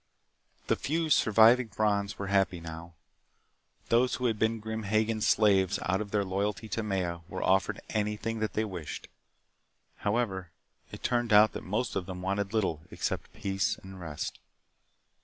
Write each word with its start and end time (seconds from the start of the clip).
The 0.65 0.75
few 0.75 1.11
surviving 1.11 1.67
Brons 1.67 2.17
were 2.17 2.25
happy 2.33 2.59
now. 2.59 2.95
Those 3.89 4.15
who 4.15 4.25
had 4.25 4.39
been 4.39 4.59
Grim 4.59 4.81
Hagen's 4.81 5.27
slaves 5.27 5.77
out 5.83 6.01
of 6.01 6.09
their 6.09 6.25
loyalty 6.25 6.67
to 6.69 6.81
Maya 6.81 7.19
were 7.27 7.43
offered 7.43 7.79
anything 7.91 8.39
that 8.39 8.53
they 8.53 8.65
wished. 8.65 9.09
However, 9.97 10.49
it 10.91 11.03
turned 11.03 11.31
out 11.31 11.51
that 11.51 11.61
most 11.63 11.95
of 11.95 12.07
them 12.07 12.23
wanted 12.23 12.51
little 12.51 12.81
except 12.89 13.31
peace 13.31 13.77
and 13.83 13.99
rest. 13.99 14.39